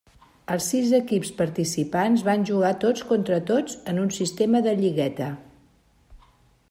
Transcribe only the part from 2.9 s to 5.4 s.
contra tots en un sistema de lligueta.